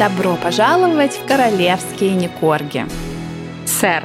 Добро 0.00 0.38
пожаловать 0.42 1.12
в 1.12 1.26
королевские 1.26 2.14
Никорги. 2.14 2.86
Сэр. 3.66 4.02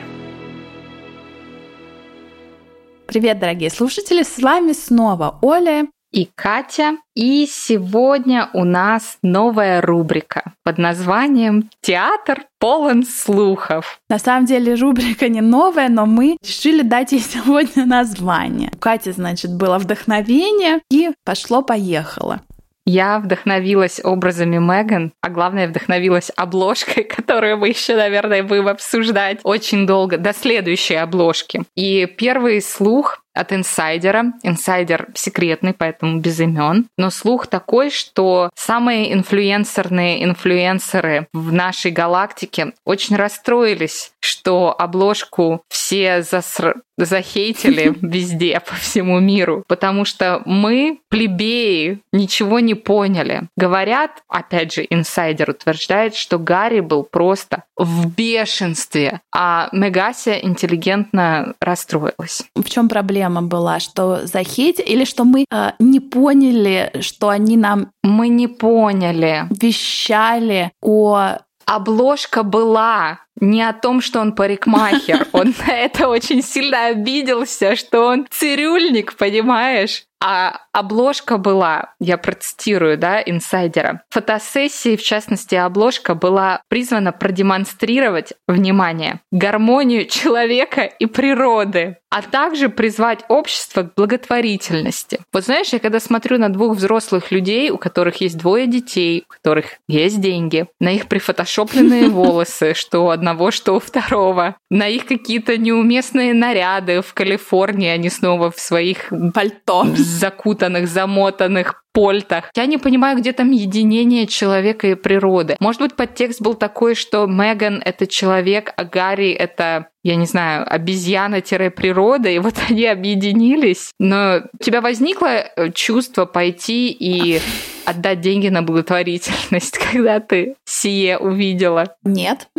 Привет, 3.08 3.40
дорогие 3.40 3.70
слушатели, 3.70 4.24
с 4.24 4.38
вами 4.40 4.74
снова 4.74 5.40
Оля 5.42 5.88
и 6.12 6.28
Катя. 6.36 6.98
И 7.16 7.48
сегодня 7.50 8.50
у 8.54 8.66
нас 8.66 9.20
новая 9.22 9.80
рубрика 9.80 10.52
под 10.66 10.80
названием 10.80 11.70
«Театр 11.80 12.44
полон 12.60 13.06
слухов». 13.06 14.02
На 14.10 14.20
самом 14.20 14.48
деле 14.48 14.76
рубрика 14.76 15.30
не 15.30 15.40
новая, 15.40 15.88
но 15.88 16.06
мы 16.06 16.36
решили 16.46 16.82
дать 16.82 17.14
ей 17.14 17.22
сегодня 17.22 17.86
название. 17.86 18.70
У 18.74 18.78
Кати, 18.80 19.12
значит, 19.14 19.56
было 19.56 19.78
вдохновение 19.78 20.82
и 20.92 21.12
пошло-поехало. 21.24 22.42
Я 22.86 23.20
вдохновилась 23.20 24.00
образами 24.04 24.58
Меган, 24.58 25.12
а 25.22 25.30
главное, 25.30 25.68
вдохновилась 25.68 26.32
обложкой, 26.36 27.04
которую 27.16 27.58
мы 27.58 27.70
еще, 27.70 27.96
наверное, 27.96 28.44
будем 28.44 28.68
обсуждать 28.68 29.40
очень 29.44 29.88
долго, 29.88 30.18
до 30.18 30.34
следующей 30.34 30.96
обложки. 30.96 31.64
И 31.76 32.06
первый 32.06 32.62
слух 32.62 33.25
от 33.36 33.52
инсайдера. 33.52 34.34
Инсайдер 34.44 35.10
секретный, 35.14 35.74
поэтому 35.74 36.20
без 36.20 36.40
имен. 36.40 36.88
Но 36.98 37.10
слух 37.10 37.48
такой, 37.48 37.90
что 37.90 38.50
самые 38.56 39.14
инфлюенсерные 39.14 40.24
инфлюенсеры 40.24 41.28
в 41.34 41.52
нашей 41.52 41.92
галактике 41.92 42.74
очень 42.86 43.16
расстроились, 43.16 44.14
что 44.20 44.74
обложку 44.78 45.62
все 45.70 46.22
заср... 46.22 46.76
захейтили 46.98 47.94
везде, 48.02 48.60
по 48.60 48.76
всему 48.76 49.20
миру, 49.20 49.64
потому 49.68 50.06
что 50.06 50.42
мы, 50.46 51.00
плебеи, 51.10 52.00
ничего 52.14 52.60
не 52.60 52.74
поняли. 52.74 53.44
Говорят, 53.58 54.24
опять 54.30 54.74
же, 54.74 54.88
инсайдер 54.90 55.50
утверждает, 55.52 56.16
что 56.16 56.40
Гарри 56.40 56.80
был 56.80 57.04
просто 57.04 57.64
в 57.76 58.08
бешенстве, 58.16 59.22
а 59.34 59.70
Мегася 59.72 60.38
интеллигентно 60.40 61.54
расстроилась. 61.60 62.46
В 62.56 62.70
чем 62.70 62.88
проблема? 62.88 63.25
Проблема 63.26 63.42
была, 63.48 63.80
что 63.80 64.26
захейт 64.28 64.80
или 64.80 65.06
что 65.06 65.24
мы 65.24 65.46
э, 65.52 65.72
не 65.80 66.00
поняли, 66.00 66.92
что 67.02 67.30
они 67.30 67.58
нам... 67.58 67.92
Мы 68.04 68.28
не 68.30 68.48
поняли. 68.48 69.48
Вещали 69.50 70.72
о... 70.82 71.38
Обложка 71.66 72.44
была 72.44 73.25
не 73.40 73.62
о 73.62 73.74
том, 73.74 74.02
что 74.02 74.20
он 74.22 74.34
парикмахер. 74.34 75.28
Он 75.34 75.54
на 75.68 75.74
это 75.74 76.08
очень 76.08 76.42
сильно 76.42 76.88
обиделся, 76.88 77.76
что 77.76 78.06
он 78.06 78.26
цирюльник, 78.30 79.16
понимаешь? 79.16 80.06
А 80.24 80.62
обложка 80.72 81.38
была, 81.38 81.94
я 82.00 82.18
процитирую, 82.18 82.98
да, 82.98 83.22
инсайдера. 83.22 84.02
Фотосессии, 84.10 84.96
в 84.96 85.04
частности, 85.04 85.56
обложка 85.56 86.16
была 86.16 86.62
призвана 86.70 87.12
продемонстрировать, 87.12 88.34
внимание, 88.48 89.20
гармонию 89.32 90.06
человека 90.06 90.82
и 90.82 91.06
природы, 91.06 91.98
а 92.10 92.22
также 92.22 92.70
призвать 92.70 93.26
общество 93.28 93.84
к 93.84 93.94
благотворительности. 93.96 95.20
Вот 95.34 95.44
знаешь, 95.44 95.74
я 95.74 95.80
когда 95.80 96.00
смотрю 96.00 96.38
на 96.40 96.50
двух 96.50 96.78
взрослых 96.78 97.30
людей, 97.30 97.70
у 97.70 97.78
которых 97.78 98.22
есть 98.22 98.38
двое 98.38 98.68
детей, 98.68 99.26
у 99.30 99.34
которых 99.34 99.76
есть 99.88 100.22
деньги, 100.22 100.66
на 100.80 100.94
их 100.94 101.08
прифотошопленные 101.08 102.10
волосы, 102.10 102.74
что 102.74 103.10
одного, 103.26 103.50
что 103.50 103.76
у 103.76 103.80
второго, 103.80 104.56
на 104.70 104.88
их 104.88 105.06
какие-то 105.06 105.58
неуместные 105.58 106.34
наряды 106.34 107.02
в 107.02 107.14
Калифорнии, 107.14 107.90
они 107.90 108.10
снова 108.10 108.52
в 108.52 108.60
своих 108.60 109.12
пальто 109.34 109.86
закутанных, 109.96 110.88
замотанных 110.88 111.84
польтах. 111.92 112.52
Я 112.56 112.66
не 112.68 112.78
понимаю, 112.78 113.18
где 113.18 113.32
там 113.32 113.52
единение 113.52 114.28
человека 114.28 114.88
и 114.88 114.96
природы. 114.96 115.56
Может 115.60 115.82
быть, 115.82 115.96
подтекст 115.96 116.42
был 116.42 116.54
такой, 116.54 116.94
что 116.94 117.26
Меган— 117.26 117.82
это 117.86 118.06
человек, 118.06 118.74
а 118.78 118.84
Гарри— 118.84 119.32
это 119.32 119.88
я 120.04 120.18
не 120.18 120.28
знаю, 120.28 120.72
обезьяна-природа, 120.72 122.30
и 122.30 122.38
вот 122.38 122.54
они 122.70 122.86
объединились. 122.86 123.90
Но 123.98 124.42
у 124.54 124.64
тебя 124.64 124.82
возникло 124.82 125.26
э, 125.26 125.72
чувство 125.72 126.26
пойти 126.26 126.92
и 126.92 127.42
отдать 127.86 128.22
деньги 128.22 128.50
на 128.50 128.62
благотворительность, 128.62 129.80
когда 129.92 130.20
ты 130.20 130.58
сие 130.64 131.18
увидела? 131.18 131.96
Нет. 132.04 132.50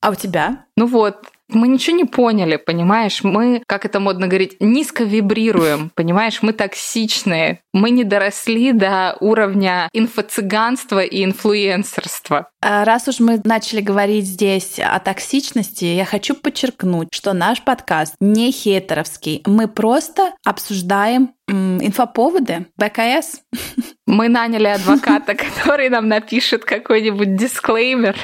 А 0.00 0.10
у 0.10 0.14
тебя? 0.14 0.64
Ну 0.76 0.86
вот, 0.86 1.26
мы 1.54 1.68
ничего 1.68 1.96
не 1.96 2.04
поняли, 2.04 2.56
понимаешь? 2.56 3.22
Мы, 3.22 3.62
как 3.66 3.84
это 3.84 4.00
модно 4.00 4.26
говорить, 4.26 4.56
низко 4.60 5.04
вибрируем, 5.04 5.90
понимаешь? 5.94 6.42
Мы 6.42 6.52
токсичные. 6.52 7.60
Мы 7.72 7.90
не 7.90 8.04
доросли 8.04 8.72
до 8.72 9.16
уровня 9.20 9.88
инфо-цыганства 9.92 11.02
и 11.02 11.24
инфлюенсерства. 11.24 12.48
А 12.62 12.84
раз 12.84 13.08
уж 13.08 13.20
мы 13.20 13.40
начали 13.44 13.80
говорить 13.80 14.26
здесь 14.26 14.78
о 14.78 14.98
токсичности, 15.00 15.84
я 15.84 16.04
хочу 16.04 16.34
подчеркнуть, 16.34 17.08
что 17.12 17.32
наш 17.32 17.62
подкаст 17.62 18.14
не 18.20 18.52
хейтеровский. 18.52 19.42
Мы 19.46 19.68
просто 19.68 20.32
обсуждаем 20.44 21.32
инфоповоды 21.50 22.66
БКС. 22.76 23.42
Мы 24.06 24.28
наняли 24.28 24.66
адвоката, 24.66 25.34
который 25.36 25.88
нам 25.88 26.08
напишет 26.08 26.64
какой-нибудь 26.64 27.36
дисклеймер, 27.36 28.16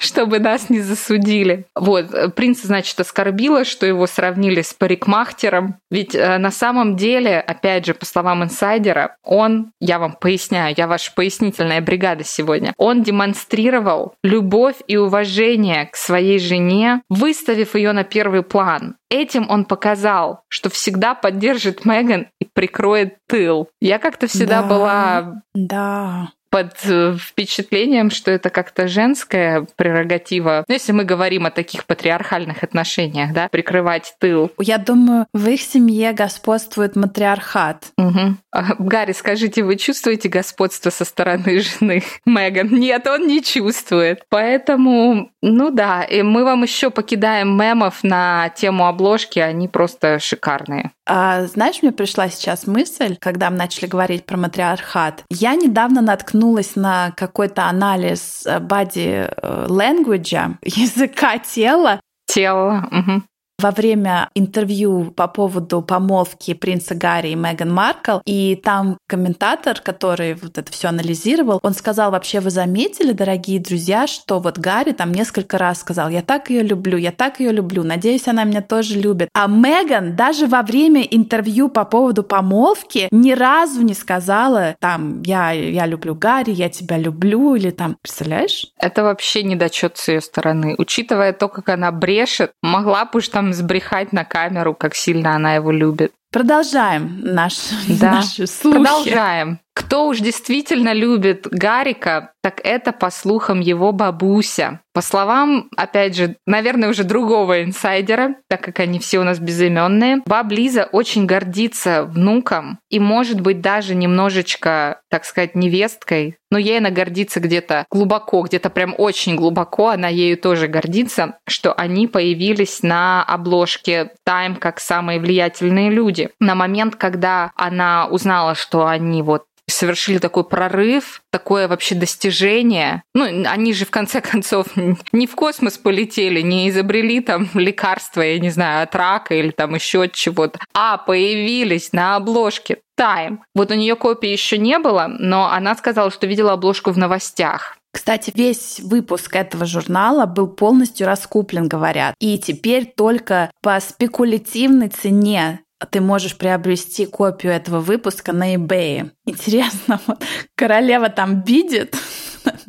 чтобы 0.00 0.38
нас 0.38 0.70
не 0.70 0.80
засудили. 0.80 1.66
Вот, 1.74 2.34
принц, 2.34 2.62
значит, 2.62 2.98
оскорбила, 3.00 3.64
что 3.64 3.86
его 3.86 4.06
сравнили 4.06 4.62
с 4.62 4.72
парикмахтером. 4.72 5.76
Ведь 5.90 6.14
э, 6.14 6.38
на 6.38 6.50
самом 6.50 6.96
деле, 6.96 7.38
опять 7.40 7.86
же, 7.86 7.94
по 7.94 8.06
словам 8.06 8.44
инсайдера, 8.44 9.16
он, 9.22 9.72
я 9.80 9.98
вам 9.98 10.12
поясняю, 10.12 10.74
я 10.76 10.86
ваша 10.86 11.12
пояснительная 11.14 11.80
бригада 11.80 12.24
сегодня, 12.24 12.72
он 12.76 13.02
демонстрировал 13.02 14.14
любовь 14.22 14.76
и 14.86 14.96
уважение 14.96 15.86
к 15.86 15.96
своей 15.96 16.38
жене, 16.38 17.02
выставив 17.08 17.74
ее 17.74 17.92
на 17.92 18.04
первый 18.04 18.42
план. 18.42 18.96
Этим 19.10 19.48
он 19.48 19.64
показал, 19.64 20.42
что 20.48 20.68
всегда 20.68 21.14
поддержит 21.14 21.86
Меган 21.86 22.28
прикроет 22.58 23.18
тыл. 23.28 23.68
Я 23.80 24.00
как-то 24.00 24.26
всегда 24.26 24.62
да, 24.62 24.68
была 24.68 25.42
да 25.54 26.32
под 26.50 26.74
э, 26.84 27.16
впечатлением, 27.18 28.10
что 28.10 28.30
это 28.30 28.50
как-то 28.50 28.88
женская 28.88 29.66
прерогатива. 29.76 30.64
Ну, 30.66 30.74
если 30.74 30.92
мы 30.92 31.04
говорим 31.04 31.46
о 31.46 31.50
таких 31.50 31.84
патриархальных 31.84 32.62
отношениях, 32.62 33.32
да, 33.32 33.48
прикрывать 33.48 34.14
тыл. 34.18 34.50
Я 34.58 34.78
думаю, 34.78 35.26
в 35.32 35.48
их 35.48 35.60
семье 35.60 36.12
господствует 36.12 36.96
матриархат. 36.96 37.86
Угу. 37.96 38.36
Гарри, 38.78 39.12
скажите, 39.12 39.62
вы 39.62 39.76
чувствуете 39.76 40.28
господство 40.28 40.90
со 40.90 41.04
стороны 41.04 41.60
жены 41.60 42.02
Меган? 42.26 42.68
Нет, 42.68 43.06
он 43.06 43.26
не 43.26 43.42
чувствует. 43.42 44.22
Поэтому, 44.28 45.30
ну 45.42 45.70
да, 45.70 46.04
и 46.04 46.22
мы 46.22 46.44
вам 46.44 46.62
еще 46.62 46.90
покидаем 46.90 47.56
мемов 47.56 48.02
на 48.02 48.48
тему 48.50 48.86
обложки, 48.86 49.38
они 49.38 49.68
просто 49.68 50.18
шикарные. 50.18 50.92
А, 51.06 51.46
знаешь, 51.46 51.82
мне 51.82 51.92
пришла 51.92 52.28
сейчас 52.28 52.66
мысль, 52.66 53.16
когда 53.18 53.50
мы 53.50 53.56
начали 53.56 53.86
говорить 53.86 54.26
про 54.26 54.36
матриархат. 54.36 55.24
Я 55.30 55.54
недавно 55.54 56.02
наткнулась 56.02 56.37
на 56.76 57.12
какой-то 57.16 57.66
анализ 57.66 58.46
body 58.46 59.30
э, 59.30 59.66
language, 59.68 60.56
языка 60.62 61.38
тела, 61.38 62.00
Тело. 62.28 62.86
Угу 62.90 63.22
во 63.60 63.72
время 63.72 64.30
интервью 64.34 65.10
по 65.10 65.26
поводу 65.26 65.82
помолвки 65.82 66.54
принца 66.54 66.94
Гарри 66.94 67.30
и 67.30 67.34
Меган 67.34 67.72
Маркл, 67.72 68.18
и 68.24 68.54
там 68.54 68.98
комментатор, 69.08 69.80
который 69.80 70.34
вот 70.34 70.58
это 70.58 70.70
все 70.70 70.88
анализировал, 70.88 71.58
он 71.62 71.74
сказал, 71.74 72.12
вообще 72.12 72.38
вы 72.38 72.50
заметили, 72.50 73.12
дорогие 73.12 73.58
друзья, 73.58 74.06
что 74.06 74.38
вот 74.38 74.58
Гарри 74.58 74.92
там 74.92 75.12
несколько 75.12 75.58
раз 75.58 75.80
сказал, 75.80 76.08
я 76.08 76.22
так 76.22 76.50
ее 76.50 76.62
люблю, 76.62 76.96
я 76.96 77.10
так 77.10 77.40
ее 77.40 77.50
люблю, 77.50 77.82
надеюсь, 77.82 78.28
она 78.28 78.44
меня 78.44 78.62
тоже 78.62 78.98
любит. 78.98 79.28
А 79.34 79.48
Меган 79.48 80.14
даже 80.14 80.46
во 80.46 80.62
время 80.62 81.02
интервью 81.02 81.68
по 81.68 81.84
поводу 81.84 82.22
помолвки 82.22 83.08
ни 83.10 83.32
разу 83.32 83.82
не 83.82 83.94
сказала 83.94 84.76
там, 84.78 85.22
я, 85.22 85.50
я 85.50 85.86
люблю 85.86 86.14
Гарри, 86.14 86.52
я 86.52 86.68
тебя 86.68 86.96
люблю, 86.96 87.56
или 87.56 87.70
там, 87.70 87.96
представляешь? 88.00 88.66
Это 88.78 89.02
вообще 89.02 89.42
недочет 89.42 89.96
с 89.96 90.08
ее 90.08 90.20
стороны. 90.20 90.76
Учитывая 90.78 91.32
то, 91.32 91.48
как 91.48 91.68
она 91.70 91.90
брешет, 91.90 92.52
могла 92.62 93.04
бы 93.04 93.20
там 93.28 93.47
сбрехать 93.52 94.12
на 94.12 94.24
камеру, 94.24 94.74
как 94.74 94.94
сильно 94.94 95.34
она 95.34 95.54
его 95.54 95.70
любит. 95.70 96.12
Продолжаем 96.30 97.20
наш, 97.22 97.54
да, 97.88 98.12
наши 98.12 98.46
слухи. 98.46 98.76
Продолжаем. 98.76 99.60
Кто 99.88 100.06
уж 100.06 100.18
действительно 100.18 100.92
любит 100.92 101.48
Гарика, 101.50 102.32
так 102.42 102.60
это, 102.62 102.92
по 102.92 103.08
слухам, 103.08 103.60
его 103.60 103.90
бабуся. 103.92 104.80
По 104.92 105.00
словам, 105.00 105.68
опять 105.76 106.16
же, 106.16 106.36
наверное, 106.44 106.88
уже 106.88 107.04
другого 107.04 107.62
инсайдера, 107.62 108.34
так 108.48 108.60
как 108.60 108.80
они 108.80 108.98
все 108.98 109.18
у 109.18 109.22
нас 109.22 109.38
безыменные, 109.38 110.22
баб 110.26 110.50
Лиза 110.50 110.88
очень 110.92 111.24
гордится 111.24 112.04
внуком 112.04 112.80
и, 112.90 112.98
может 112.98 113.40
быть, 113.40 113.60
даже 113.60 113.94
немножечко, 113.94 115.00
так 115.08 115.24
сказать, 115.24 115.54
невесткой, 115.54 116.36
но 116.50 116.58
ей 116.58 116.78
она 116.78 116.90
гордится 116.90 117.40
где-то 117.40 117.86
глубоко, 117.90 118.42
где-то 118.42 118.70
прям 118.70 118.94
очень 118.96 119.36
глубоко, 119.36 119.88
она 119.88 120.08
ею 120.08 120.36
тоже 120.36 120.66
гордится, 120.66 121.38
что 121.46 121.72
они 121.72 122.08
появились 122.08 122.82
на 122.82 123.22
обложке 123.22 124.12
Time 124.26 124.56
как 124.56 124.80
самые 124.80 125.20
влиятельные 125.20 125.90
люди. 125.90 126.30
На 126.40 126.54
момент, 126.54 126.96
когда 126.96 127.52
она 127.54 128.08
узнала, 128.08 128.54
что 128.54 128.86
они 128.86 129.22
вот 129.22 129.44
совершили 129.72 130.18
такой 130.18 130.44
прорыв, 130.44 131.22
такое 131.30 131.68
вообще 131.68 131.94
достижение. 131.94 133.02
Ну, 133.14 133.24
они 133.24 133.72
же 133.72 133.84
в 133.84 133.90
конце 133.90 134.20
концов 134.20 134.66
не 135.12 135.26
в 135.26 135.34
космос 135.34 135.78
полетели, 135.78 136.40
не 136.40 136.68
изобрели 136.68 137.20
там 137.20 137.48
лекарства, 137.54 138.22
я 138.22 138.38
не 138.38 138.50
знаю, 138.50 138.82
от 138.82 138.94
рака 138.94 139.34
или 139.34 139.50
там 139.50 139.74
еще 139.74 140.04
от 140.04 140.12
чего-то, 140.12 140.58
а 140.74 140.98
появились 140.98 141.92
на 141.92 142.16
обложке 142.16 142.78
Time. 142.98 143.38
Вот 143.54 143.70
у 143.70 143.74
нее 143.74 143.94
копии 143.94 144.30
еще 144.30 144.58
не 144.58 144.78
было, 144.78 145.06
но 145.08 145.50
она 145.50 145.76
сказала, 145.76 146.10
что 146.10 146.26
видела 146.26 146.52
обложку 146.54 146.90
в 146.90 146.98
новостях. 146.98 147.78
Кстати, 147.92 148.32
весь 148.34 148.80
выпуск 148.80 149.34
этого 149.34 149.64
журнала 149.64 150.26
был 150.26 150.48
полностью 150.48 151.06
раскуплен, 151.06 151.68
говорят. 151.68 152.14
И 152.20 152.38
теперь 152.38 152.92
только 152.96 153.50
по 153.62 153.80
спекулятивной 153.80 154.88
цене 154.88 155.60
ты 155.90 156.00
можешь 156.00 156.36
приобрести 156.36 157.06
копию 157.06 157.52
этого 157.52 157.80
выпуска 157.80 158.32
на 158.32 158.54
eBay. 158.54 159.10
Интересно, 159.26 160.00
вот 160.06 160.24
королева 160.54 161.08
там 161.08 161.42
видит 161.42 161.96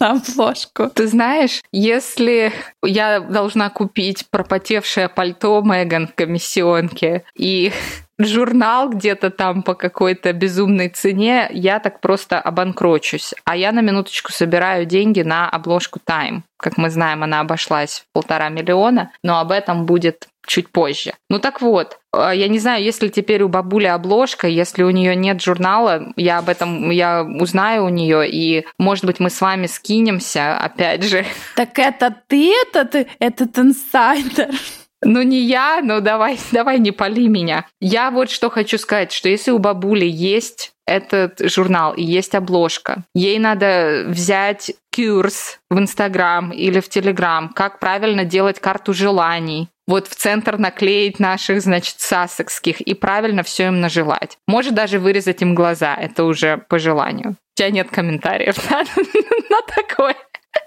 на 0.00 0.10
обложку. 0.10 0.88
Ты 0.90 1.06
знаешь, 1.06 1.62
если 1.72 2.52
я 2.84 3.20
должна 3.20 3.70
купить 3.70 4.26
пропотевшее 4.30 5.08
пальто 5.08 5.60
Меган 5.62 6.08
в 6.08 6.14
комиссионке 6.14 7.24
и 7.36 7.72
журнал 8.18 8.90
где-то 8.90 9.30
там 9.30 9.62
по 9.62 9.74
какой-то 9.74 10.32
безумной 10.32 10.88
цене, 10.88 11.48
я 11.52 11.80
так 11.80 12.00
просто 12.00 12.40
обанкрочусь. 12.40 13.34
А 13.44 13.56
я 13.56 13.72
на 13.72 13.80
минуточку 13.80 14.32
собираю 14.32 14.86
деньги 14.86 15.22
на 15.22 15.48
обложку 15.48 15.98
Time. 16.04 16.42
Как 16.56 16.76
мы 16.76 16.90
знаем, 16.90 17.24
она 17.24 17.40
обошлась 17.40 18.00
в 18.00 18.12
полтора 18.12 18.48
миллиона, 18.48 19.10
но 19.22 19.40
об 19.40 19.50
этом 19.50 19.86
будет 19.86 20.28
чуть 20.46 20.70
позже. 20.70 21.12
Ну 21.28 21.38
так 21.38 21.60
вот, 21.60 21.98
э, 22.14 22.32
я 22.34 22.48
не 22.48 22.58
знаю, 22.58 22.82
если 22.82 23.08
теперь 23.08 23.42
у 23.42 23.48
бабули 23.48 23.86
обложка, 23.86 24.48
если 24.48 24.82
у 24.82 24.90
нее 24.90 25.14
нет 25.16 25.40
журнала, 25.40 26.12
я 26.16 26.38
об 26.38 26.48
этом 26.48 26.90
я 26.90 27.22
узнаю 27.22 27.84
у 27.84 27.88
нее, 27.88 28.28
и, 28.28 28.66
может 28.78 29.04
быть, 29.04 29.20
мы 29.20 29.30
с 29.30 29.40
вами 29.40 29.66
скинемся, 29.66 30.56
опять 30.58 31.04
же. 31.04 31.24
Так 31.56 31.78
это 31.78 32.14
ты 32.26 32.52
этот, 32.52 33.08
этот 33.18 33.58
инсайдер? 33.58 34.48
Ну 35.04 35.22
не 35.22 35.40
я, 35.40 35.80
но 35.82 36.00
давай, 36.00 36.38
давай 36.52 36.78
не 36.78 36.92
пали 36.92 37.26
меня. 37.26 37.66
Я 37.80 38.10
вот 38.10 38.30
что 38.30 38.50
хочу 38.50 38.78
сказать, 38.78 39.12
что 39.12 39.28
если 39.28 39.50
у 39.50 39.58
бабули 39.58 40.06
есть 40.06 40.71
этот 40.86 41.40
журнал 41.50 41.92
и 41.94 42.02
есть 42.02 42.34
обложка, 42.34 43.04
ей 43.14 43.38
надо 43.38 44.04
взять 44.08 44.72
курс 44.94 45.58
в 45.70 45.78
Инстаграм 45.78 46.50
или 46.50 46.80
в 46.80 46.88
Телеграм, 46.88 47.48
как 47.48 47.78
правильно 47.78 48.24
делать 48.24 48.60
карту 48.60 48.92
желаний, 48.92 49.68
вот 49.86 50.06
в 50.06 50.14
центр 50.14 50.58
наклеить 50.58 51.18
наших, 51.18 51.60
значит, 51.60 51.96
сасекских 51.98 52.80
и 52.80 52.94
правильно 52.94 53.42
все 53.42 53.66
им 53.66 53.80
нажелать. 53.80 54.38
Может 54.46 54.74
даже 54.74 54.98
вырезать 54.98 55.42
им 55.42 55.54
глаза, 55.54 55.94
это 55.94 56.24
уже 56.24 56.58
по 56.68 56.78
желанию. 56.78 57.30
У 57.30 57.58
тебя 57.58 57.70
нет 57.70 57.90
комментариев 57.90 58.56
на, 58.70 58.78
на 58.78 59.60
такое. 59.74 60.16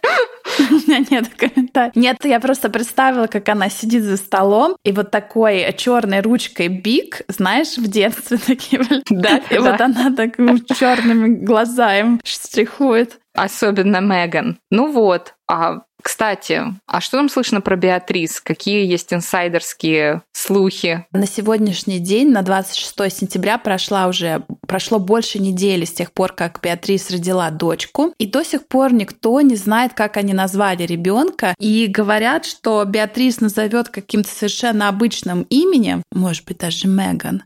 У 0.59 0.73
меня 0.73 1.05
нет 1.09 1.29
комментариев. 1.35 1.95
Нет, 1.95 2.17
я 2.23 2.39
просто 2.39 2.69
представила, 2.69 3.27
как 3.27 3.49
она 3.49 3.69
сидит 3.69 4.03
за 4.03 4.17
столом, 4.17 4.77
и 4.83 4.91
вот 4.91 5.11
такой 5.11 5.73
черной 5.77 6.21
ручкой 6.21 6.67
бик, 6.67 7.21
знаешь, 7.27 7.77
в 7.77 7.87
детстве 7.89 8.37
такие 8.37 8.81
были. 8.81 9.03
Да, 9.09 9.37
И 9.49 9.57
вот 9.57 9.79
она 9.81 10.11
так 10.15 10.37
черными 10.77 11.35
глазами 11.43 12.19
штрихует. 12.23 13.19
Особенно 13.33 13.99
Меган. 13.99 14.57
Ну 14.71 14.91
вот, 14.91 15.34
а 15.47 15.81
кстати, 16.05 16.61
а 16.85 17.01
что 17.01 17.17
нам 17.17 17.29
слышно 17.29 17.61
про 17.61 17.75
Беатрис? 17.75 18.39
Какие 18.39 18.85
есть 18.85 19.11
инсайдерские 19.11 20.21
слухи? 20.33 21.03
На 21.11 21.25
сегодняшний 21.25 21.97
день, 21.97 22.29
на 22.29 22.43
26 22.43 23.11
сентября, 23.11 23.57
прошла 23.57 24.05
уже, 24.05 24.43
прошло 24.67 24.99
больше 24.99 25.39
недели 25.39 25.83
с 25.83 25.91
тех 25.91 26.11
пор, 26.11 26.33
как 26.33 26.59
Беатрис 26.61 27.09
родила 27.09 27.49
дочку. 27.49 28.13
И 28.19 28.27
до 28.27 28.45
сих 28.45 28.67
пор 28.67 28.93
никто 28.93 29.41
не 29.41 29.55
знает, 29.55 29.95
как 29.95 30.17
они 30.17 30.33
назвали 30.33 30.83
ребенка. 30.83 31.55
И 31.57 31.87
говорят, 31.87 32.45
что 32.45 32.85
Беатрис 32.85 33.41
назовет 33.41 33.89
каким-то 33.89 34.29
совершенно 34.29 34.89
обычным 34.89 35.41
именем, 35.49 36.03
может 36.11 36.45
быть, 36.45 36.59
даже 36.59 36.87
Меган. 36.87 37.41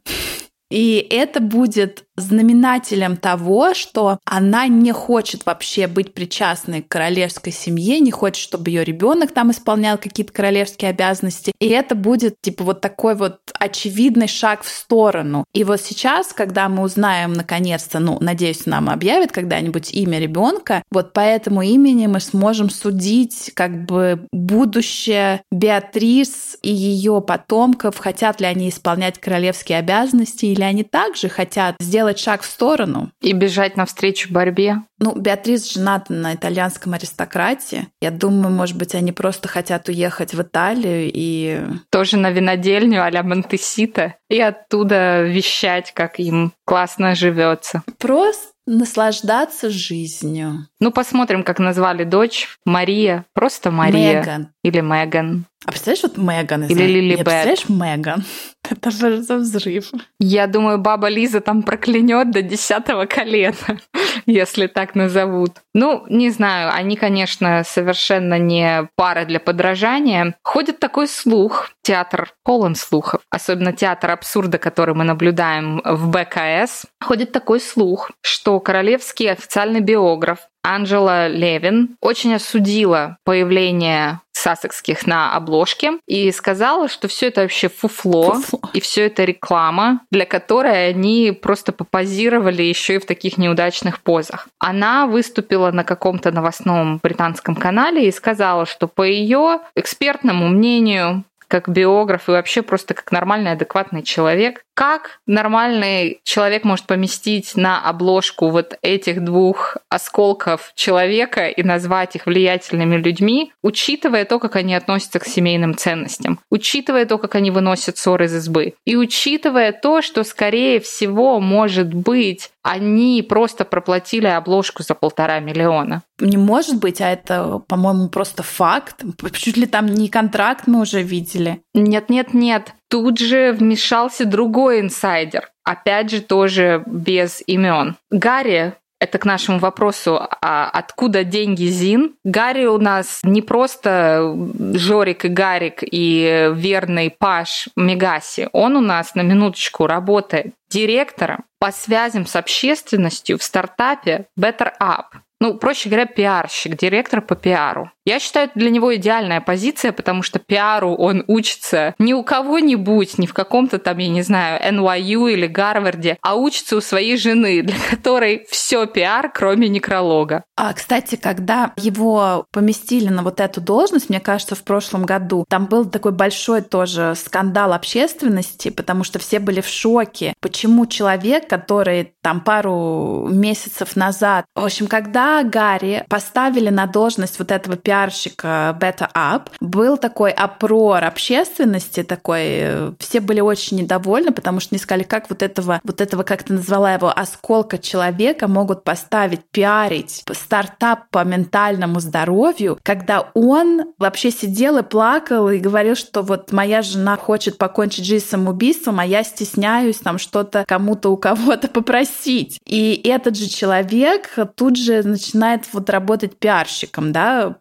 И 0.69 1.06
это 1.10 1.39
будет 1.39 2.04
знаменателем 2.19 3.18
того, 3.18 3.74
что 3.74 4.19
она 4.25 4.68
не 4.68 4.92
хочет 4.92 5.45
вообще 5.45 5.88
быть 5.88 6.13
причастной 6.13 6.81
к 6.81 6.88
королевской 6.88 7.51
семье, 7.51 8.00
не 8.00 8.12
хочет, 8.12 8.44
чтобы 8.44 8.69
ее 8.69 8.83
ребенок 8.83 9.31
там 9.31 9.51
исполнял 9.51 9.98
какие-то 9.98 10.33
королевские 10.33 10.92
обязанности. 10.92 11.54
И 11.60 11.68
это 11.68 11.95
будет 11.95 12.36
типа 12.42 12.63
вот 12.63 12.81
такой 12.81 13.16
вот 13.16 13.39
очевидный 13.57 14.27
шаг 14.27 14.63
в 14.63 14.69
сторону. 14.69 15.45
И 15.54 15.63
вот 15.63 15.81
сейчас, 15.81 16.33
когда 16.33 16.69
мы 16.69 16.83
узнаем 16.83 17.33
наконец-то, 17.33 18.00
ну, 18.00 18.18
надеюсь, 18.19 18.65
нам 18.65 18.89
объявят 18.89 19.31
когда-нибудь 19.31 19.94
имя 19.94 20.19
ребенка, 20.19 20.83
вот 20.92 21.13
по 21.13 21.22
этому 21.22 21.62
имени 21.62 22.07
мы 22.07 22.19
сможем 22.19 22.69
судить 22.69 23.51
как 23.56 23.86
бы 23.86 24.27
будущее 24.31 25.42
Беатрис 25.51 26.57
и 26.62 26.72
ее 26.72 27.22
потомков, 27.22 27.98
хотят 27.98 28.42
ли 28.42 28.48
они 28.48 28.69
исполнять 28.69 29.19
королевские 29.19 29.80
обязанности, 29.80 30.45
или 30.60 30.66
они 30.66 30.84
также 30.84 31.30
хотят 31.30 31.76
сделать 31.80 32.20
шаг 32.20 32.42
в 32.42 32.46
сторону. 32.46 33.12
И 33.22 33.32
бежать 33.32 33.78
навстречу 33.78 34.32
борьбе. 34.34 34.80
Ну, 35.00 35.16
Беатрис 35.16 35.72
жената 35.72 36.12
на 36.12 36.36
итальянском 36.36 36.94
аристократе. 36.94 37.88
Я 38.02 38.12
думаю, 38.12 38.54
может 38.54 38.76
быть, 38.76 38.94
они 38.94 39.14
просто 39.14 39.48
хотят 39.48 39.88
уехать 39.88 40.34
в 40.34 40.42
Италию 40.42 41.10
и... 41.14 41.62
Тоже 41.90 42.18
на 42.18 42.30
винодельню 42.32 43.02
а-ля 43.02 43.24
Монтесита 43.24 44.16
и 44.30 44.42
оттуда 44.42 45.24
вещать, 45.24 45.94
как 45.94 46.20
им 46.20 46.52
классно 46.66 47.16
живется. 47.16 47.82
Просто 47.98 48.52
наслаждаться 48.68 49.70
жизнью. 49.70 50.68
Ну, 50.82 50.92
посмотрим, 50.92 51.44
как 51.44 51.60
назвали 51.60 52.04
дочь. 52.04 52.50
Мария. 52.66 53.26
Просто 53.34 53.72
Мария. 53.72 54.20
Меган. 54.20 54.50
Или 54.64 54.82
Меган. 54.82 55.46
А 55.66 55.72
представляешь, 55.72 56.04
вот 56.04 56.18
Меган? 56.18 56.64
Или 56.64 56.84
Лили 56.84 57.16
Бет. 57.16 57.26
Представляешь, 57.26 57.70
Меган? 57.70 58.24
Это 58.70 58.92
же 58.92 59.22
за 59.22 59.36
взрыв. 59.36 59.92
Я 60.20 60.48
думаю, 60.48 60.78
баба 60.78 61.10
Лиза 61.10 61.42
там 61.42 61.64
проклянет 61.64 62.32
до 62.32 62.42
десятого 62.42 63.06
колена, 63.06 63.80
если 64.26 64.68
так 64.68 64.96
назовут. 64.96 65.58
Ну, 65.74 66.06
не 66.10 66.30
знаю, 66.30 66.72
они, 66.74 66.96
конечно, 66.96 67.64
совершенно 67.66 68.40
не 68.40 68.88
пара 68.96 69.26
для 69.26 69.42
подражания. 69.42 70.36
Ходит 70.44 70.80
такой 70.80 71.08
слух, 71.10 71.72
театр 71.82 72.34
полон 72.44 72.76
слухов, 72.76 73.22
особенно 73.30 73.74
театр 73.74 74.12
абсурда, 74.12 74.60
который 74.60 74.96
мы 74.96 75.04
наблюдаем 75.04 75.82
в 75.84 76.10
БКС. 76.10 76.86
Ходит 77.01 77.34
такой 77.34 77.60
слух, 77.60 78.12
что 78.22 78.60
королевский 78.62 79.30
официальный 79.30 79.82
биограф 79.82 80.39
Анджела 80.63 81.28
Левин 81.28 81.98
очень 82.01 82.36
осудила 82.36 83.18
появление 83.24 84.20
сассекских 84.39 85.05
на 85.05 85.36
обложке 85.36 86.00
и 86.08 86.31
сказала, 86.31 86.88
что 86.88 87.08
все 87.08 87.27
это 87.27 87.41
вообще 87.41 87.69
фуфло, 87.69 88.36
фуфло, 88.36 88.69
и 88.74 88.79
все 88.79 89.08
это 89.08 89.24
реклама, 89.24 90.01
для 90.12 90.25
которой 90.25 90.89
они 90.89 91.31
просто 91.31 91.72
попозировали 91.72 92.63
еще 92.63 92.96
и 92.96 93.00
в 93.00 93.05
таких 93.05 93.38
неудачных 93.38 94.01
позах. 94.01 94.48
Она 94.60 95.05
выступила 95.08 95.72
на 95.72 95.84
каком-то 95.84 96.31
новостном 96.31 97.00
британском 97.01 97.55
канале 97.55 98.08
и 98.08 98.12
сказала, 98.12 98.65
что 98.65 98.88
по 98.88 99.03
ее 99.03 99.60
экспертному 99.75 100.48
мнению 100.48 101.24
как 101.50 101.68
биограф 101.68 102.29
и 102.29 102.32
вообще 102.32 102.62
просто 102.62 102.94
как 102.94 103.12
нормальный, 103.12 103.51
адекватный 103.51 104.03
человек. 104.03 104.63
Как 104.75 105.20
нормальный 105.25 106.22
человек 106.24 106.63
может 106.63 106.86
поместить 106.86 107.58
на 107.58 107.82
обложку 107.82 108.50
вот 108.50 108.77
этих 108.82 109.22
двух 109.22 109.75
осколков 109.89 110.72
человека 110.75 111.48
и 111.48 111.63
назвать 111.63 112.15
их 112.15 112.27
влиятельными 112.27 112.96
людьми, 112.96 113.51
учитывая 113.62 114.24
то, 114.24 114.39
как 114.39 114.56
они 114.56 114.74
относятся 114.75 115.20
к 115.20 115.25
семейным 115.25 115.75
ценностям, 115.75 116.39
учитывая 116.50 117.06
то, 117.06 117.18
как 117.18 117.36
они 117.36 117.51
выносят 117.51 117.98
ссоры 117.98 118.25
из 118.25 118.36
избы, 118.36 118.75
и 118.86 118.96
учитывая 118.96 119.74
то, 119.74 120.01
что, 120.01 120.24
скорее 120.24 120.79
всего, 120.79 121.41
может 121.41 121.94
быть, 121.94 122.51
они 122.63 123.25
просто 123.28 123.66
проплатили 123.66 124.28
обложку 124.28 124.84
за 124.84 124.96
полтора 124.96 125.39
миллиона. 125.39 126.04
Не 126.20 126.38
может 126.38 126.80
быть, 126.80 127.01
а 127.01 127.10
это, 127.10 127.60
по-моему, 127.68 128.10
просто 128.10 128.44
факт. 128.44 129.04
Чуть 129.34 129.58
ли 129.58 129.66
там 129.66 129.86
не 129.86 130.10
контракт 130.10 130.68
мы 130.68 130.82
уже 130.82 131.01
видели. 131.01 131.62
Нет, 131.74 132.10
нет, 132.10 132.34
нет. 132.34 132.74
Тут 132.89 133.20
же 133.20 133.54
вмешался 133.54 134.25
другой 134.25 134.82
инсайдер. 134.82 135.50
Опять 135.63 136.12
же, 136.12 136.22
тоже 136.22 136.84
без 136.86 137.42
имен. 137.46 137.96
Гарри 138.10 138.74
это 139.00 139.18
к 139.18 139.25
нашему 139.25 139.60
вопросу, 139.60 140.20
а 140.41 140.70
откуда 140.70 141.24
деньги 141.24 141.65
Зин? 141.65 142.15
Гарри 142.24 142.65
у 142.65 142.77
нас 142.77 143.22
не 143.24 143.41
просто 143.41 144.36
Жорик 144.74 145.25
и 145.25 145.29
Гарик 145.29 145.79
и 145.82 146.51
верный 146.53 147.10
Паш 147.10 147.70
Мегаси. 147.75 148.50
Он 148.51 148.75
у 148.75 148.82
нас 148.82 149.15
на 149.15 149.22
минуточку 149.22 149.88
работает 149.88 150.53
директором 150.70 151.46
по 151.60 151.72
связям 151.72 152.25
с 152.25 152.36
общественностью 152.36 153.38
в 153.38 153.44
стартапе 153.44 154.27
Better 154.39 154.72
Up. 154.82 155.06
Ну, 155.41 155.56
проще 155.58 155.88
говоря, 155.88 156.06
пиарщик, 156.06 156.75
директор 156.75 157.22
по 157.22 157.36
пиару. 157.36 157.91
Я 158.10 158.20
считаю, 158.20 158.48
это 158.48 158.58
для 158.58 158.72
него 158.72 158.96
идеальная 158.96 159.39
позиция, 159.39 159.92
потому 159.92 160.24
что 160.24 160.39
пиару 160.39 160.96
он 160.96 161.24
учится 161.28 161.94
не 162.00 162.16
у 162.16 162.24
кого-нибудь, 162.24 163.20
не 163.20 163.28
в 163.28 163.36
каком-то 163.36 163.78
там, 163.78 164.00
я 164.00 164.08
не 164.08 164.24
знаю, 164.24 164.60
NYU 164.68 165.32
или 165.32 165.46
Гарварде, 165.46 166.18
а 166.24 166.34
учится 166.34 166.75
у 166.75 166.82
своей 166.82 167.18
жены, 167.18 167.62
для 167.62 167.75
которой 167.92 168.48
все 168.50 168.88
пиар, 168.88 169.32
кроме 169.32 169.70
некролога. 169.70 170.44
А, 170.58 170.74
кстати, 170.74 171.18
когда 171.18 171.72
его 171.78 172.48
поместили 172.51 173.10
на 173.10 173.22
вот 173.22 173.39
эту 173.39 173.62
должность, 173.62 174.10
мне 174.10 174.20
кажется, 174.20 174.56
в 174.56 174.63
прошлом 174.63 175.06
году, 175.06 175.46
там 175.48 175.68
был 175.68 175.86
такой 175.86 176.12
большой 176.12 176.63
тоже 176.63 177.13
скандал 177.16 177.74
общественности, 177.74 178.72
потому 178.72 179.04
что 179.04 179.20
все 179.20 179.38
были 179.38 179.62
в 179.62 179.68
шоке, 179.68 180.34
почему 180.42 180.88
человек, 180.88 181.48
который 181.48 182.16
там 182.24 182.42
пару 182.42 183.28
месяцев 183.30 183.96
назад, 183.96 184.46
в 184.56 184.66
общем, 184.66 184.88
когда 184.88 185.44
Гарри 185.44 186.06
поставили 186.10 186.70
на 186.70 186.88
должность 186.88 187.38
вот 187.38 187.51
этого 187.51 187.78
пиарщика 188.00 188.77
Better 188.79 189.10
Up, 189.13 189.50
был 189.60 189.98
такой 189.98 190.32
опрор 190.32 191.03
общественности, 191.03 192.03
такой, 192.03 192.96
все 193.00 193.20
были 193.20 193.41
очень 193.41 193.77
недовольны, 193.77 194.32
потому 194.32 194.60
что 194.60 194.75
не 194.75 194.79
сказали, 194.79 195.03
как 195.03 195.29
вот 195.29 195.44
этого, 195.44 195.82
вот 195.84 196.01
этого, 196.01 196.24
как 196.24 196.44
ты 196.44 196.53
назвала 196.53 196.94
его, 196.94 197.12
осколка 197.13 197.77
человека 197.77 198.48
могут 198.48 198.84
поставить, 198.84 199.41
пиарить 199.51 200.24
стартап 200.32 201.10
по 201.10 201.24
ментальному 201.24 202.00
здоровью, 202.00 202.79
когда 202.84 203.29
он 203.34 203.94
вообще 203.98 204.32
сидел 204.32 204.77
и 204.77 204.84
плакал 204.84 205.50
и 205.50 205.60
говорил, 205.60 205.96
что 205.96 206.22
вот 206.22 206.51
моя 206.51 206.82
жена 206.82 207.18
хочет 207.18 207.58
покончить 207.58 208.06
жизнь 208.06 208.25
самоубийством, 208.25 209.00
а 209.00 209.06
я 209.06 209.24
стесняюсь 209.24 209.98
там 209.98 210.18
что-то 210.18 210.63
кому-то 210.68 211.10
у 211.10 211.18
кого-то 211.18 211.68
попросить. 211.68 212.60
И 212.65 213.01
этот 213.03 213.36
же 213.36 213.50
человек 213.50 214.29
тут 214.56 214.77
же 214.77 215.03
начинает 215.03 215.63
вот 215.74 215.89
работать 215.89 216.38
пиарщиком, 216.38 217.12
да, 217.12 217.58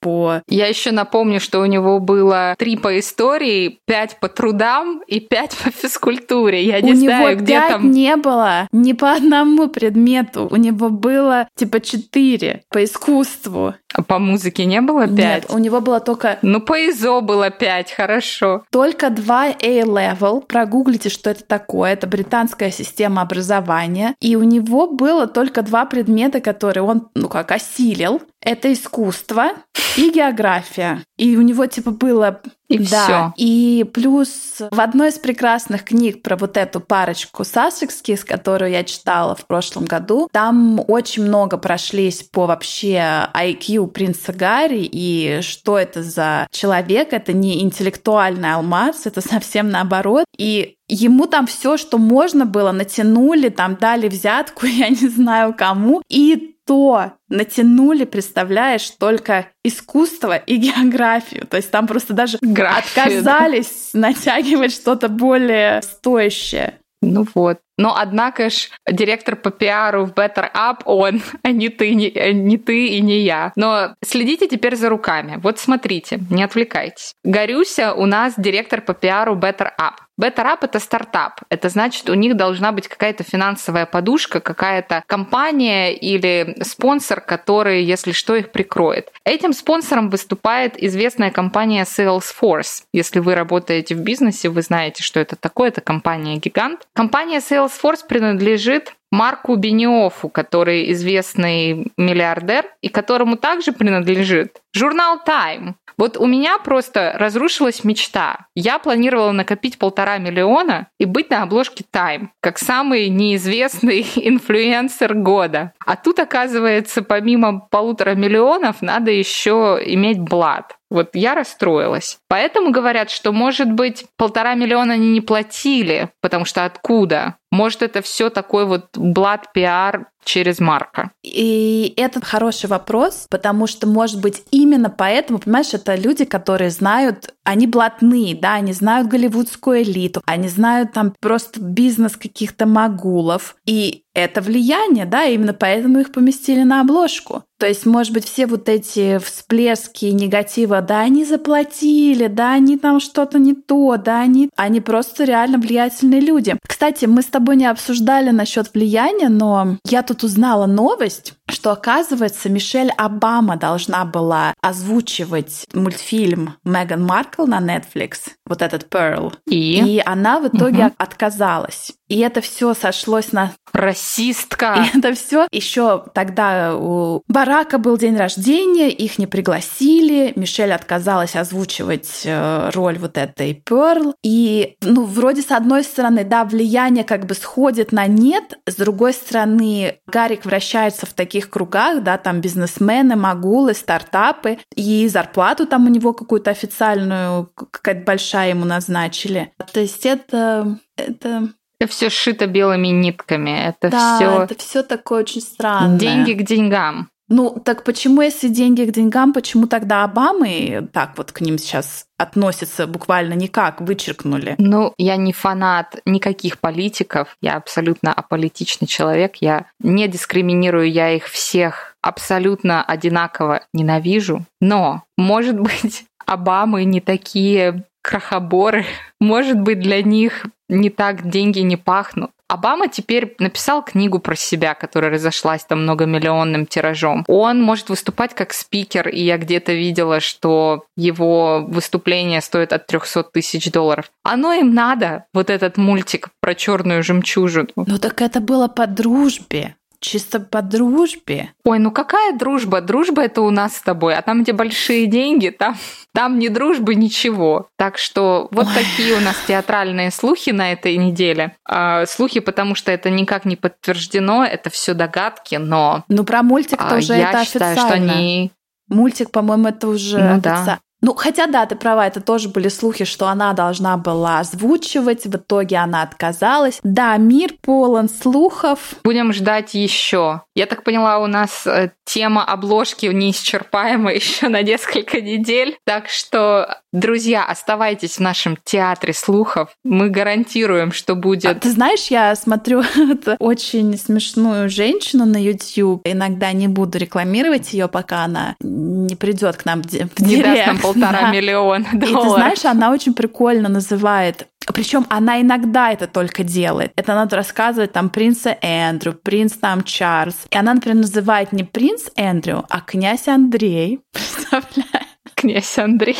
по... 0.00 0.42
Я 0.48 0.66
еще 0.66 0.90
напомню, 0.92 1.40
что 1.40 1.60
у 1.60 1.66
него 1.66 2.00
было 2.00 2.54
три 2.58 2.76
по 2.76 2.98
истории, 2.98 3.78
пять 3.86 4.18
по 4.20 4.28
трудам 4.28 5.02
и 5.06 5.20
пять 5.20 5.56
по 5.56 5.70
физкультуре. 5.70 6.64
Я 6.64 6.80
не 6.80 6.92
у 6.92 6.96
знаю, 6.96 7.30
него 7.30 7.42
где 7.42 7.54
пять 7.54 7.68
там... 7.68 7.90
не 7.90 8.16
было 8.16 8.68
ни 8.72 8.92
по 8.92 9.12
одному 9.12 9.68
предмету. 9.68 10.48
У 10.50 10.56
него 10.56 10.90
было 10.90 11.48
типа 11.56 11.80
четыре 11.80 12.62
по 12.70 12.84
искусству. 12.84 13.74
А 13.94 14.02
по 14.02 14.18
музыке 14.18 14.64
не 14.64 14.80
было 14.80 15.06
пять? 15.06 15.44
Нет, 15.44 15.46
у 15.50 15.58
него 15.58 15.80
было 15.80 16.00
только... 16.00 16.38
Ну, 16.42 16.60
по 16.60 16.74
ИЗО 16.88 17.20
было 17.20 17.50
пять, 17.50 17.92
хорошо. 17.92 18.64
Только 18.72 19.08
два 19.08 19.44
A-level. 19.46 20.40
Прогуглите, 20.40 21.08
что 21.10 21.30
это 21.30 21.44
такое. 21.44 21.92
Это 21.92 22.08
британская 22.08 22.72
система 22.72 23.22
образования. 23.22 24.16
И 24.20 24.34
у 24.34 24.42
него 24.42 24.88
было 24.88 25.28
только 25.28 25.62
два 25.62 25.84
предмета, 25.84 26.40
которые 26.40 26.82
он, 26.82 27.08
ну 27.14 27.28
как, 27.28 27.52
осилил. 27.52 28.20
Это 28.44 28.72
искусство 28.72 29.52
и 29.96 30.10
география. 30.10 31.02
И 31.16 31.36
у 31.36 31.40
него 31.40 31.66
типа 31.66 31.92
было 31.92 32.42
и 32.68 32.78
да. 32.78 32.84
все. 32.84 33.32
И 33.36 33.84
плюс 33.92 34.58
в 34.70 34.80
одной 34.80 35.08
из 35.08 35.18
прекрасных 35.18 35.84
книг 35.84 36.22
про 36.22 36.36
вот 36.36 36.56
эту 36.56 36.80
парочку 36.80 37.44
Сассекских, 37.44 38.24
которую 38.24 38.70
я 38.70 38.84
читала 38.84 39.34
в 39.34 39.46
прошлом 39.46 39.84
году, 39.84 40.28
там 40.32 40.80
очень 40.88 41.24
много 41.24 41.56
прошлись 41.56 42.22
по 42.22 42.46
вообще 42.46 43.28
IQ 43.34 43.88
принца 43.88 44.32
Гарри 44.32 44.88
и 44.90 45.40
что 45.42 45.78
это 45.78 46.02
за 46.02 46.46
человек. 46.50 47.12
Это 47.12 47.32
не 47.32 47.62
интеллектуальный 47.62 48.52
алмаз, 48.54 49.06
это 49.06 49.20
совсем 49.20 49.70
наоборот. 49.70 50.24
И 50.36 50.76
Ему 50.86 51.26
там 51.26 51.46
все, 51.46 51.78
что 51.78 51.96
можно 51.96 52.44
было, 52.44 52.70
натянули, 52.70 53.48
там 53.48 53.76
дали 53.76 54.06
взятку, 54.06 54.66
я 54.66 54.90
не 54.90 55.08
знаю 55.08 55.54
кому, 55.56 56.02
и 56.10 56.53
то 56.66 57.12
натянули, 57.28 58.04
представляешь, 58.04 58.90
только 58.90 59.48
искусство 59.64 60.36
и 60.36 60.56
географию. 60.56 61.46
То 61.46 61.56
есть 61.56 61.70
там 61.70 61.86
просто 61.86 62.12
даже 62.12 62.38
Графию, 62.40 63.04
отказались 63.04 63.90
да. 63.92 64.00
натягивать 64.00 64.72
что-то 64.72 65.08
более 65.08 65.82
стоящее. 65.82 66.78
Ну 67.04 67.26
вот. 67.34 67.58
Но, 67.76 67.96
однако 67.96 68.50
ж, 68.50 68.70
директор 68.90 69.36
по 69.36 69.50
пиару 69.50 70.06
в 70.06 70.12
Better 70.12 70.50
Up 70.54 70.82
он, 70.84 71.22
а 71.42 71.50
не 71.50 71.68
ты, 71.68 71.94
не, 71.94 72.08
э, 72.08 72.32
не 72.32 72.56
ты 72.56 72.86
и 72.86 73.00
не 73.00 73.20
я. 73.20 73.52
Но 73.56 73.94
следите 74.04 74.46
теперь 74.46 74.76
за 74.76 74.88
руками. 74.88 75.38
Вот 75.42 75.58
смотрите, 75.58 76.20
не 76.30 76.44
отвлекайтесь. 76.44 77.14
Горюся 77.24 77.92
у 77.94 78.06
нас 78.06 78.34
директор 78.36 78.80
по 78.80 78.94
пиару 78.94 79.34
Better 79.34 79.70
Up. 79.78 80.03
Up— 80.20 80.58
это 80.62 80.78
стартап. 80.78 81.40
Это 81.48 81.68
значит, 81.68 82.08
у 82.08 82.14
них 82.14 82.36
должна 82.36 82.72
быть 82.72 82.88
какая-то 82.88 83.24
финансовая 83.24 83.86
подушка, 83.86 84.40
какая-то 84.40 85.02
компания 85.06 85.94
или 85.94 86.56
спонсор, 86.62 87.20
который, 87.20 87.82
если 87.82 88.12
что, 88.12 88.36
их 88.36 88.52
прикроет. 88.52 89.10
Этим 89.24 89.52
спонсором 89.52 90.10
выступает 90.10 90.80
известная 90.82 91.30
компания 91.30 91.84
Salesforce. 91.84 92.84
Если 92.92 93.18
вы 93.18 93.34
работаете 93.34 93.94
в 93.94 94.00
бизнесе, 94.00 94.48
вы 94.48 94.62
знаете, 94.62 95.02
что 95.02 95.20
это 95.20 95.36
такое. 95.36 95.68
Это 95.68 95.80
компания-гигант. 95.80 96.86
Компания 96.92 97.38
Salesforce 97.38 98.06
принадлежит 98.08 98.94
Марку 99.14 99.54
Бениофу, 99.54 100.28
который 100.28 100.90
известный 100.90 101.92
миллиардер, 101.96 102.66
и 102.80 102.88
которому 102.88 103.36
также 103.36 103.70
принадлежит 103.70 104.60
журнал 104.74 105.20
Time. 105.24 105.74
Вот 105.96 106.16
у 106.16 106.26
меня 106.26 106.58
просто 106.58 107.14
разрушилась 107.16 107.84
мечта. 107.84 108.46
Я 108.56 108.80
планировала 108.80 109.30
накопить 109.30 109.78
полтора 109.78 110.18
миллиона 110.18 110.88
и 110.98 111.04
быть 111.04 111.30
на 111.30 111.42
обложке 111.42 111.84
Time, 111.94 112.30
как 112.40 112.58
самый 112.58 113.08
неизвестный 113.08 114.00
инфлюенсер 114.16 115.14
года. 115.14 115.72
А 115.86 115.94
тут, 115.94 116.18
оказывается, 116.18 117.02
помимо 117.02 117.60
полутора 117.70 118.16
миллионов, 118.16 118.82
надо 118.82 119.12
еще 119.12 119.80
иметь 119.84 120.18
блат. 120.18 120.76
Вот 120.94 121.10
я 121.14 121.34
расстроилась. 121.34 122.18
Поэтому 122.28 122.70
говорят, 122.70 123.10
что, 123.10 123.32
может 123.32 123.68
быть, 123.72 124.06
полтора 124.16 124.54
миллиона 124.54 124.94
они 124.94 125.10
не 125.10 125.20
платили, 125.20 126.10
потому 126.20 126.44
что 126.44 126.64
откуда? 126.64 127.34
Может, 127.50 127.82
это 127.82 128.00
все 128.00 128.30
такой 128.30 128.64
вот 128.64 128.86
блат 128.96 129.52
пиар 129.52 130.06
через 130.24 130.60
Марка? 130.60 131.10
И 131.22 131.92
это 131.96 132.20
хороший 132.24 132.68
вопрос, 132.68 133.26
потому 133.30 133.66
что, 133.66 133.86
может 133.86 134.20
быть, 134.20 134.42
именно 134.50 134.90
поэтому, 134.90 135.38
понимаешь, 135.38 135.74
это 135.74 135.94
люди, 135.94 136.24
которые 136.24 136.70
знают, 136.70 137.34
они 137.44 137.66
блатные, 137.66 138.34
да, 138.34 138.54
они 138.54 138.72
знают 138.72 139.08
голливудскую 139.08 139.82
элиту, 139.82 140.22
они 140.26 140.48
знают 140.48 140.92
там 140.92 141.14
просто 141.20 141.60
бизнес 141.60 142.16
каких-то 142.16 142.66
могулов. 142.66 143.56
И 143.66 144.04
это 144.14 144.40
влияние, 144.40 145.06
да, 145.06 145.24
именно 145.24 145.52
поэтому 145.52 145.98
их 145.98 146.12
поместили 146.12 146.62
на 146.62 146.80
обложку. 146.80 147.42
То 147.58 147.66
есть, 147.66 147.84
может 147.84 148.12
быть, 148.12 148.24
все 148.24 148.46
вот 148.46 148.68
эти 148.68 149.18
всплески 149.18 150.06
негатива, 150.06 150.80
да, 150.80 151.00
они 151.00 151.24
заплатили, 151.24 152.28
да, 152.28 152.52
они 152.52 152.78
там 152.78 153.00
что-то 153.00 153.38
не 153.38 153.54
то, 153.54 153.96
да, 153.96 154.20
они, 154.20 154.50
они 154.56 154.80
просто 154.80 155.24
реально 155.24 155.58
влиятельные 155.58 156.20
люди. 156.20 156.56
Кстати, 156.66 157.06
мы 157.06 157.22
с 157.22 157.26
тобой 157.26 157.56
не 157.56 157.66
обсуждали 157.66 158.30
насчет 158.30 158.72
влияния, 158.72 159.28
но 159.28 159.78
я 159.88 160.02
тут 160.02 160.13
узнала 160.22 160.66
новость, 160.66 161.34
что, 161.48 161.72
оказывается, 161.72 162.48
Мишель 162.48 162.90
Обама 162.96 163.56
должна 163.56 164.04
была 164.04 164.54
озвучивать 164.60 165.66
мультфильм 165.72 166.56
Меган 166.64 167.04
Маркл 167.04 167.46
на 167.46 167.60
Netflix, 167.60 168.30
вот 168.46 168.62
этот 168.62 168.88
Pearl. 168.88 169.34
И, 169.46 169.96
и 169.96 170.02
она 170.04 170.40
в 170.40 170.48
итоге 170.48 170.86
угу. 170.86 170.94
отказалась. 170.98 171.92
И 172.08 172.18
это 172.20 172.40
все 172.40 172.74
сошлось 172.74 173.32
на 173.32 173.52
расистка. 173.72 174.86
И 174.94 174.98
это 174.98 175.14
все 175.14 175.48
еще 175.50 176.04
тогда 176.14 176.76
у 176.76 177.22
Барака 177.28 177.78
был 177.78 177.96
день 177.96 178.16
рождения, 178.16 178.90
их 178.90 179.18
не 179.18 179.26
пригласили, 179.26 180.32
Мишель 180.36 180.72
отказалась 180.72 181.34
озвучивать 181.34 182.22
э, 182.24 182.70
роль 182.72 182.98
вот 182.98 183.18
этой 183.18 183.54
Перл. 183.54 184.14
И, 184.22 184.76
ну, 184.82 185.04
вроде 185.04 185.42
с 185.42 185.50
одной 185.50 185.82
стороны, 185.82 186.24
да, 186.24 186.44
влияние 186.44 187.04
как 187.04 187.26
бы 187.26 187.34
сходит 187.34 187.90
на 187.90 188.06
нет, 188.06 188.58
с 188.66 188.76
другой 188.76 189.12
стороны, 189.12 189.98
Гарик 190.06 190.44
вращается 190.44 191.06
в 191.06 191.14
таких 191.14 191.33
кругах, 191.40 192.02
да, 192.02 192.18
там 192.18 192.40
бизнесмены, 192.40 193.16
магулы, 193.16 193.74
стартапы, 193.74 194.58
и 194.74 195.08
зарплату 195.08 195.66
там 195.66 195.86
у 195.86 195.88
него 195.90 196.12
какую-то 196.12 196.50
официальную, 196.50 197.50
какая-то 197.54 198.04
большая 198.04 198.50
ему 198.50 198.64
назначили. 198.64 199.52
То 199.72 199.80
есть 199.80 200.06
это 200.06 200.78
это 200.96 201.48
это 201.80 201.90
все 201.90 202.08
шито 202.08 202.46
белыми 202.46 202.88
нитками. 202.88 203.50
Это 203.50 203.90
да, 203.90 204.16
все. 204.16 204.42
Это 204.44 204.58
все 204.58 204.82
такое 204.82 205.20
очень 205.20 205.40
странное. 205.40 205.98
Деньги 205.98 206.32
к 206.32 206.42
деньгам. 206.42 207.10
Ну, 207.28 207.58
так 207.64 207.84
почему, 207.84 208.20
если 208.20 208.48
деньги 208.48 208.84
к 208.84 208.92
деньгам, 208.92 209.32
почему 209.32 209.66
тогда 209.66 210.04
Обамы 210.04 210.88
так 210.92 211.16
вот 211.16 211.32
к 211.32 211.40
ним 211.40 211.58
сейчас 211.58 212.06
относятся 212.18 212.86
буквально 212.86 213.34
никак, 213.34 213.80
вычеркнули? 213.80 214.56
Ну, 214.58 214.92
я 214.98 215.16
не 215.16 215.32
фанат 215.32 215.96
никаких 216.04 216.58
политиков, 216.58 217.36
я 217.40 217.56
абсолютно 217.56 218.12
аполитичный 218.12 218.86
человек, 218.86 219.36
я 219.40 219.66
не 219.80 220.06
дискриминирую, 220.06 220.90
я 220.90 221.12
их 221.12 221.26
всех 221.28 221.96
абсолютно 222.02 222.84
одинаково 222.84 223.62
ненавижу, 223.72 224.44
но, 224.60 225.04
может 225.16 225.58
быть, 225.58 226.04
Обамы 226.26 226.84
не 226.84 227.00
такие 227.00 227.84
крахоборы. 228.02 228.84
Может 229.20 229.58
быть, 229.58 229.80
для 229.80 230.02
них 230.02 230.46
не 230.68 230.90
так 230.90 231.28
деньги 231.28 231.60
не 231.60 231.76
пахнут. 231.76 232.30
Обама 232.48 232.88
теперь 232.88 233.34
написал 233.38 233.82
книгу 233.82 234.18
про 234.18 234.36
себя, 234.36 234.74
которая 234.74 235.10
разошлась 235.10 235.64
там 235.64 235.82
многомиллионным 235.84 236.66
тиражом. 236.66 237.24
Он 237.26 237.62
может 237.62 237.88
выступать 237.88 238.34
как 238.34 238.52
спикер, 238.52 239.08
и 239.08 239.20
я 239.20 239.38
где-то 239.38 239.72
видела, 239.72 240.20
что 240.20 240.84
его 240.96 241.64
выступление 241.66 242.40
стоит 242.42 242.72
от 242.72 242.86
300 242.86 243.24
тысяч 243.24 243.70
долларов. 243.72 244.10
Оно 244.22 244.52
им 244.52 244.74
надо, 244.74 245.24
вот 245.32 245.48
этот 245.48 245.76
мультик 245.78 246.28
про 246.40 246.54
черную 246.54 247.02
жемчужину. 247.02 247.68
Ну 247.76 247.98
так 247.98 248.20
это 248.20 248.40
было 248.40 248.68
по 248.68 248.86
дружбе 248.86 249.76
чисто 250.04 250.40
по 250.40 250.62
дружбе. 250.62 251.52
Ой, 251.64 251.78
ну 251.78 251.90
какая 251.90 252.36
дружба? 252.36 252.80
Дружба 252.80 253.22
это 253.22 253.40
у 253.40 253.50
нас 253.50 253.76
с 253.76 253.82
тобой, 253.82 254.14
а 254.14 254.22
там, 254.22 254.42
где 254.42 254.52
большие 254.52 255.06
деньги, 255.06 255.48
там, 255.48 255.76
там 256.12 256.38
ни 256.38 256.48
дружбы, 256.48 256.94
ничего. 256.94 257.68
Так 257.76 257.98
что 257.98 258.48
вот 258.50 258.66
Ой. 258.66 258.74
такие 258.74 259.16
у 259.16 259.20
нас 259.20 259.36
театральные 259.48 260.10
слухи 260.10 260.50
на 260.50 260.72
этой 260.72 260.96
неделе. 260.96 261.56
А, 261.66 262.06
слухи, 262.06 262.40
потому 262.40 262.74
что 262.74 262.92
это 262.92 263.10
никак 263.10 263.44
не 263.44 263.56
подтверждено, 263.56 264.44
это 264.44 264.70
все 264.70 264.94
догадки, 264.94 265.56
но... 265.56 266.04
Ну 266.08 266.24
про 266.24 266.42
мультик 266.42 266.80
а, 266.80 266.90
тоже 266.90 267.14
это 267.14 267.44
считаю, 267.44 267.72
официально. 267.72 267.80
что 267.80 267.94
они 267.94 268.52
Мультик, 268.88 269.30
по-моему, 269.30 269.68
это 269.68 269.88
уже 269.88 270.18
ну. 270.18 270.40
Да. 270.40 270.80
Ну, 271.04 271.12
хотя 271.14 271.46
да, 271.46 271.66
ты 271.66 271.76
права, 271.76 272.06
это 272.06 272.22
тоже 272.22 272.48
были 272.48 272.68
слухи, 272.68 273.04
что 273.04 273.28
она 273.28 273.52
должна 273.52 273.98
была 273.98 274.38
озвучивать, 274.38 275.26
в 275.26 275.36
итоге 275.36 275.76
она 275.76 276.00
отказалась. 276.00 276.80
Да, 276.82 277.14
мир 277.18 277.50
полон 277.60 278.08
слухов. 278.08 278.94
Будем 279.04 279.34
ждать 279.34 279.74
еще. 279.74 280.40
Я 280.54 280.64
так 280.64 280.82
поняла, 280.82 281.18
у 281.18 281.26
нас 281.26 281.66
э, 281.66 281.90
тема 282.06 282.42
обложки 282.42 283.04
неисчерпаема 283.04 284.12
еще 284.14 284.48
на 284.48 284.62
несколько 284.62 285.20
недель. 285.20 285.76
Так 285.84 286.08
что, 286.08 286.80
друзья, 286.90 287.44
оставайтесь 287.44 288.16
в 288.16 288.20
нашем 288.20 288.56
театре 288.64 289.12
слухов. 289.12 289.76
Мы 289.84 290.08
гарантируем, 290.08 290.90
что 290.90 291.16
будет... 291.16 291.44
А 291.44 291.54
ты 291.54 291.70
знаешь, 291.70 292.06
я 292.06 292.34
смотрю 292.34 292.82
очень 293.40 293.98
смешную 293.98 294.70
женщину 294.70 295.26
на 295.26 295.36
YouTube. 295.36 296.00
Иногда 296.04 296.52
не 296.52 296.68
буду 296.68 296.96
рекламировать 296.96 297.74
ее, 297.74 297.88
пока 297.88 298.24
она 298.24 298.56
не 298.60 299.16
придет 299.16 299.56
к 299.56 299.66
нам 299.66 299.82
в 299.82 299.86
директ. 299.86 300.18
Не 300.20 300.42
даст 300.42 300.66
нам 300.66 300.93
полтора 300.94 301.30
миллиона 301.32 301.86
долларов. 301.92 302.24
И 302.24 302.28
ты 302.28 302.30
знаешь, 302.30 302.64
она 302.64 302.90
очень 302.90 303.14
прикольно 303.14 303.68
называет 303.68 304.48
причем 304.72 305.06
она 305.10 305.40
иногда 305.40 305.92
это 305.92 306.06
только 306.06 306.42
делает. 306.42 306.92
Это 306.96 307.14
надо 307.14 307.36
рассказывать 307.36 307.92
там 307.92 308.08
принца 308.08 308.56
Эндрю, 308.62 309.12
принц 309.12 309.52
там 309.52 309.84
Чарльз. 309.84 310.46
И 310.50 310.56
она, 310.56 310.74
например, 310.74 310.98
называет 310.98 311.52
не 311.52 311.64
принц 311.64 312.08
Эндрю, 312.16 312.64
а 312.70 312.80
князь 312.80 313.28
Андрей. 313.28 314.00
Представляешь? 314.12 315.08
Князь 315.34 315.78
Андрей. 315.78 316.18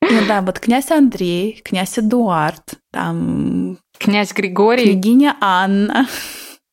Ну 0.00 0.20
да, 0.26 0.40
вот 0.40 0.58
князь 0.58 0.90
Андрей, 0.90 1.60
князь 1.64 1.98
Эдуард, 1.98 2.74
там... 2.92 3.78
Князь 3.98 4.32
Григорий. 4.32 4.92
Княгиня 4.92 5.36
Анна. 5.40 6.06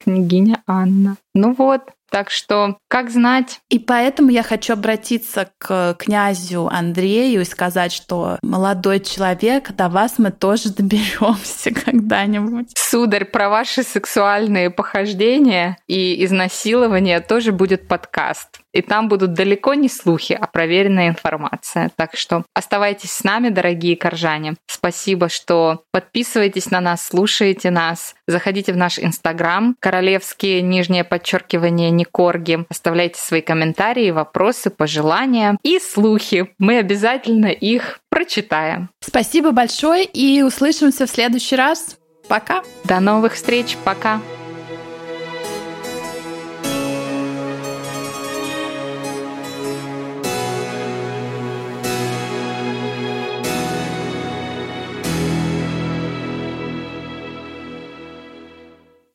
Княгиня 0.04 0.62
Анна. 0.68 1.18
Ну 1.34 1.54
вот, 1.58 1.82
так 2.14 2.30
что, 2.30 2.78
как 2.90 3.10
знать. 3.10 3.62
И 3.70 3.80
поэтому 3.80 4.30
я 4.30 4.44
хочу 4.44 4.74
обратиться 4.74 5.50
к 5.58 5.96
князю 5.98 6.70
Андрею 6.72 7.42
и 7.42 7.44
сказать, 7.44 7.92
что 7.92 8.38
молодой 8.44 9.00
человек, 9.00 9.72
до 9.72 9.90
вас 9.90 10.20
мы 10.20 10.30
тоже 10.30 10.70
доберемся 10.70 11.74
когда-нибудь. 11.86 12.68
Сударь, 12.78 13.26
про 13.26 13.50
ваши 13.50 13.82
сексуальные 13.82 14.70
похождения 14.70 15.80
и 15.88 16.24
изнасилования 16.24 17.20
тоже 17.20 17.52
будет 17.52 17.88
подкаст. 17.88 18.60
И 18.74 18.82
там 18.82 19.08
будут 19.08 19.34
далеко 19.34 19.76
не 19.76 19.88
слухи, 19.88 20.34
а 20.34 20.48
проверенная 20.48 21.10
информация. 21.10 21.92
Так 21.96 22.16
что 22.16 22.44
оставайтесь 22.54 23.12
с 23.12 23.24
нами, 23.24 23.50
дорогие 23.50 23.96
коржане. 23.96 24.56
Спасибо, 24.68 25.30
что 25.30 25.84
подписываетесь 25.92 26.72
на 26.72 26.82
нас, 26.82 27.06
слушаете 27.06 27.70
нас. 27.70 28.16
Заходите 28.28 28.74
в 28.74 28.78
наш 28.78 29.00
инстаграм, 29.00 29.76
королевские, 29.80 30.62
нижнее 30.62 31.04
подчеркивание, 31.04 31.92
не 31.92 32.06
корги. 32.06 32.66
Оставляйте 32.70 33.20
свои 33.20 33.42
комментарии, 33.42 34.12
вопросы, 34.12 34.70
пожелания 34.70 35.58
и 35.64 35.80
слухи. 35.80 36.50
Мы 36.58 36.80
обязательно 36.80 37.48
их 37.48 38.00
прочитаем. 38.10 38.90
Спасибо 39.02 39.52
большое 39.52 40.06
и 40.06 40.42
услышимся 40.42 41.06
в 41.06 41.10
следующий 41.10 41.56
раз. 41.56 41.98
Пока. 42.28 42.64
До 42.86 43.00
новых 43.00 43.34
встреч. 43.34 43.78
Пока. 43.84 44.22